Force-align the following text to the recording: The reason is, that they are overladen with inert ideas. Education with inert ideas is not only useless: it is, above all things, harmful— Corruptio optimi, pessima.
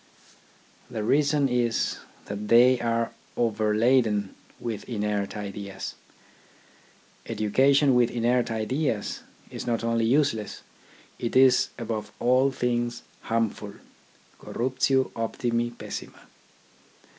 The 0.89 1.03
reason 1.03 1.47
is, 1.47 1.99
that 2.25 2.47
they 2.47 2.79
are 2.81 3.11
overladen 3.37 4.29
with 4.59 4.89
inert 4.89 5.37
ideas. 5.37 5.93
Education 7.27 7.93
with 7.93 8.09
inert 8.09 8.49
ideas 8.49 9.19
is 9.51 9.67
not 9.67 9.83
only 9.83 10.05
useless: 10.05 10.63
it 11.19 11.35
is, 11.35 11.69
above 11.77 12.11
all 12.19 12.49
things, 12.49 13.03
harmful— 13.21 13.75
Corruptio 14.41 15.11
optimi, 15.15 15.69
pessima. 15.69 16.21